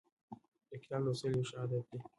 [0.69, 1.99] د کتاب لوستل یو ښه عادت دی.